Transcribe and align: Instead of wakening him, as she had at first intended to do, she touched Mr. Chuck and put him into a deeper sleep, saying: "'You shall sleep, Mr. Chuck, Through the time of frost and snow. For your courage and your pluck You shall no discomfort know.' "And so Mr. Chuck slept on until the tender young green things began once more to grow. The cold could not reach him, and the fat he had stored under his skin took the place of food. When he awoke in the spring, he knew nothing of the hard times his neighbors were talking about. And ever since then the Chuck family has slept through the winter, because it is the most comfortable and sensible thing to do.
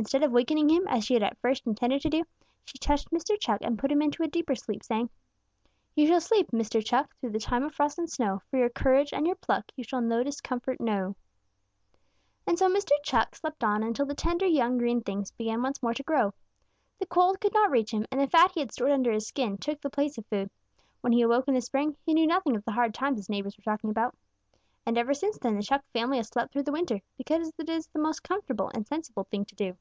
Instead 0.00 0.22
of 0.22 0.32
wakening 0.32 0.70
him, 0.70 0.88
as 0.88 1.04
she 1.04 1.12
had 1.12 1.22
at 1.22 1.36
first 1.42 1.66
intended 1.66 2.00
to 2.00 2.08
do, 2.08 2.22
she 2.64 2.78
touched 2.78 3.10
Mr. 3.10 3.38
Chuck 3.38 3.60
and 3.62 3.78
put 3.78 3.92
him 3.92 4.00
into 4.00 4.22
a 4.22 4.26
deeper 4.28 4.54
sleep, 4.54 4.82
saying: 4.82 5.10
"'You 5.94 6.06
shall 6.06 6.22
sleep, 6.22 6.52
Mr. 6.52 6.82
Chuck, 6.82 7.14
Through 7.20 7.32
the 7.32 7.38
time 7.38 7.62
of 7.64 7.74
frost 7.74 7.98
and 7.98 8.08
snow. 8.10 8.40
For 8.50 8.56
your 8.58 8.70
courage 8.70 9.12
and 9.12 9.26
your 9.26 9.36
pluck 9.36 9.70
You 9.76 9.84
shall 9.84 10.00
no 10.00 10.22
discomfort 10.22 10.80
know.' 10.80 11.16
"And 12.46 12.58
so 12.58 12.66
Mr. 12.70 12.92
Chuck 13.02 13.34
slept 13.36 13.62
on 13.62 13.82
until 13.82 14.06
the 14.06 14.14
tender 14.14 14.46
young 14.46 14.78
green 14.78 15.02
things 15.02 15.32
began 15.32 15.60
once 15.60 15.82
more 15.82 15.92
to 15.92 16.02
grow. 16.02 16.32
The 16.98 17.04
cold 17.04 17.38
could 17.38 17.52
not 17.52 17.70
reach 17.70 17.90
him, 17.90 18.06
and 18.10 18.18
the 18.22 18.26
fat 18.26 18.52
he 18.52 18.60
had 18.60 18.72
stored 18.72 18.92
under 18.92 19.12
his 19.12 19.26
skin 19.26 19.58
took 19.58 19.82
the 19.82 19.90
place 19.90 20.16
of 20.16 20.24
food. 20.28 20.48
When 21.02 21.12
he 21.12 21.20
awoke 21.20 21.46
in 21.46 21.52
the 21.52 21.60
spring, 21.60 21.94
he 22.06 22.14
knew 22.14 22.26
nothing 22.26 22.56
of 22.56 22.64
the 22.64 22.72
hard 22.72 22.94
times 22.94 23.18
his 23.18 23.28
neighbors 23.28 23.58
were 23.58 23.64
talking 23.64 23.90
about. 23.90 24.14
And 24.86 24.96
ever 24.96 25.12
since 25.12 25.36
then 25.38 25.56
the 25.56 25.62
Chuck 25.62 25.84
family 25.92 26.16
has 26.16 26.28
slept 26.28 26.54
through 26.54 26.62
the 26.62 26.72
winter, 26.72 27.02
because 27.18 27.52
it 27.58 27.68
is 27.68 27.86
the 27.88 27.98
most 27.98 28.22
comfortable 28.22 28.70
and 28.72 28.86
sensible 28.86 29.24
thing 29.24 29.44
to 29.44 29.54
do. 29.54 29.76